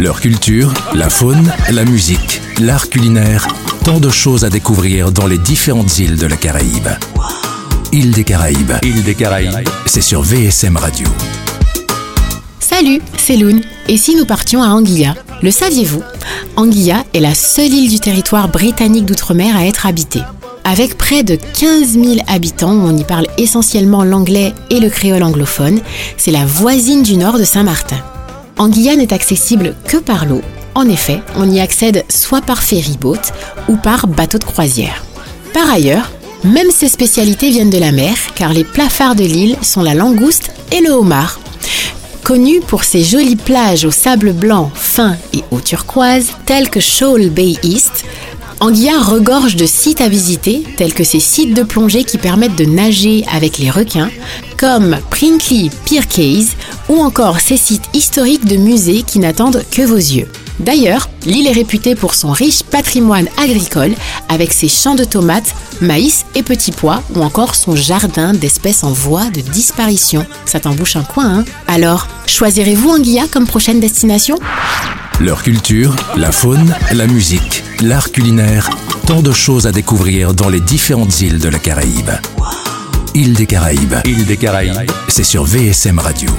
Leur 0.00 0.20
culture, 0.20 0.72
la 0.94 1.10
faune, 1.10 1.52
la 1.72 1.84
musique, 1.84 2.40
l'art 2.60 2.88
culinaire, 2.88 3.48
tant 3.82 3.98
de 3.98 4.10
choses 4.10 4.44
à 4.44 4.48
découvrir 4.48 5.10
dans 5.10 5.26
les 5.26 5.38
différentes 5.38 5.98
îles 5.98 6.14
de 6.14 6.26
la 6.26 6.36
Caraïbe. 6.36 6.86
Île 7.90 8.12
des 8.12 8.22
Caraïbes, 8.22 8.74
île 8.84 9.02
des 9.02 9.16
Caraïbes, 9.16 9.68
c'est 9.86 10.00
sur 10.00 10.22
VSM 10.22 10.76
Radio. 10.76 11.08
Salut, 12.60 13.02
c'est 13.16 13.36
Loun. 13.36 13.60
Et 13.88 13.96
si 13.96 14.14
nous 14.14 14.24
partions 14.24 14.62
à 14.62 14.68
Anguilla? 14.68 15.16
Le 15.42 15.50
saviez-vous? 15.50 16.04
Anguilla 16.54 17.02
est 17.12 17.18
la 17.18 17.34
seule 17.34 17.74
île 17.74 17.90
du 17.90 17.98
territoire 17.98 18.46
britannique 18.46 19.06
d'outre-mer 19.06 19.56
à 19.56 19.66
être 19.66 19.84
habitée. 19.84 20.22
Avec 20.62 20.96
près 20.96 21.24
de 21.24 21.34
15 21.34 21.94
000 21.94 22.06
habitants, 22.28 22.70
on 22.70 22.96
y 22.96 23.02
parle 23.02 23.26
essentiellement 23.36 24.04
l'anglais 24.04 24.54
et 24.70 24.78
le 24.78 24.90
créole 24.90 25.24
anglophone, 25.24 25.80
c'est 26.16 26.30
la 26.30 26.46
voisine 26.46 27.02
du 27.02 27.16
nord 27.16 27.36
de 27.36 27.44
Saint-Martin. 27.44 28.00
Anguilla 28.58 28.96
n'est 28.96 29.12
accessible 29.12 29.74
que 29.86 29.96
par 29.96 30.26
l'eau. 30.26 30.42
En 30.74 30.88
effet, 30.88 31.20
on 31.36 31.50
y 31.50 31.60
accède 31.60 32.04
soit 32.08 32.42
par 32.42 32.62
ferry-boat 32.62 33.32
ou 33.68 33.76
par 33.76 34.06
bateau 34.06 34.38
de 34.38 34.44
croisière. 34.44 35.04
Par 35.54 35.70
ailleurs, 35.70 36.10
même 36.44 36.70
ces 36.70 36.88
spécialités 36.88 37.50
viennent 37.50 37.70
de 37.70 37.78
la 37.78 37.92
mer, 37.92 38.16
car 38.34 38.52
les 38.52 38.64
plafards 38.64 39.16
de 39.16 39.24
l'île 39.24 39.56
sont 39.62 39.82
la 39.82 39.94
langouste 39.94 40.50
et 40.72 40.80
le 40.80 40.90
homard. 40.90 41.40
Connu 42.22 42.60
pour 42.60 42.84
ses 42.84 43.02
jolies 43.02 43.36
plages 43.36 43.84
au 43.84 43.90
sable 43.90 44.32
blanc 44.32 44.70
fin 44.74 45.16
et 45.32 45.42
au 45.50 45.60
turquoise, 45.60 46.32
telles 46.44 46.68
que 46.68 46.80
Shoal 46.80 47.30
Bay 47.30 47.54
East, 47.62 48.04
Anguilla 48.60 48.98
regorge 49.00 49.54
de 49.54 49.66
sites 49.66 50.00
à 50.00 50.08
visiter, 50.08 50.64
tels 50.76 50.92
que 50.92 51.04
ces 51.04 51.20
sites 51.20 51.54
de 51.54 51.62
plongée 51.62 52.02
qui 52.02 52.18
permettent 52.18 52.56
de 52.56 52.64
nager 52.64 53.24
avec 53.32 53.58
les 53.58 53.70
requins, 53.70 54.10
comme 54.56 54.98
Prinkley 55.10 55.70
Pier 55.84 56.00
Case, 56.02 56.56
ou 56.88 57.00
encore 57.00 57.40
ces 57.40 57.56
sites 57.56 57.88
historiques 57.94 58.46
de 58.46 58.56
musées 58.56 59.02
qui 59.02 59.18
n'attendent 59.18 59.64
que 59.70 59.82
vos 59.82 59.96
yeux. 59.96 60.28
D'ailleurs, 60.60 61.08
l'île 61.24 61.46
est 61.46 61.52
réputée 61.52 61.94
pour 61.94 62.14
son 62.14 62.32
riche 62.32 62.62
patrimoine 62.64 63.28
agricole, 63.36 63.94
avec 64.28 64.52
ses 64.52 64.68
champs 64.68 64.96
de 64.96 65.04
tomates, 65.04 65.54
maïs 65.80 66.24
et 66.34 66.42
petits 66.42 66.72
pois, 66.72 67.02
ou 67.14 67.22
encore 67.22 67.54
son 67.54 67.76
jardin 67.76 68.32
d'espèces 68.32 68.82
en 68.82 68.90
voie 68.90 69.30
de 69.30 69.40
disparition. 69.40 70.26
Ça 70.46 70.58
t'embouche 70.58 70.96
un 70.96 71.04
coin, 71.04 71.38
hein? 71.38 71.44
Alors, 71.68 72.08
choisirez-vous 72.26 72.90
Anguilla 72.90 73.26
comme 73.30 73.46
prochaine 73.46 73.78
destination? 73.78 74.36
Leur 75.20 75.42
culture, 75.42 75.94
la 76.16 76.32
faune, 76.32 76.74
la 76.92 77.06
musique, 77.06 77.62
l'art 77.80 78.10
culinaire, 78.10 78.70
tant 79.06 79.22
de 79.22 79.32
choses 79.32 79.66
à 79.66 79.72
découvrir 79.72 80.34
dans 80.34 80.48
les 80.48 80.60
différentes 80.60 81.20
îles 81.20 81.38
de 81.38 81.48
la 81.48 81.58
Caraïbe. 81.58 82.10
Île 83.14 83.34
des 83.34 83.46
Caraïbes, 83.46 83.96
île 84.04 84.26
des 84.26 84.36
Caraïbes, 84.36 84.90
c'est 85.08 85.24
sur 85.24 85.44
VSM 85.44 85.98
Radio. 85.98 86.30